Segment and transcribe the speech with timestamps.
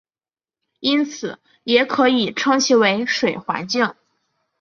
[0.79, 3.93] 因此也可以称其为水环境。